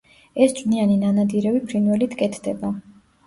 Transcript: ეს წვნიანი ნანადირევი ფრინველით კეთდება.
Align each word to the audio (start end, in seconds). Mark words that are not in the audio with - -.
ეს 0.45 0.53
წვნიანი 0.59 0.95
ნანადირევი 1.03 1.61
ფრინველით 1.67 2.17
კეთდება. 2.23 2.73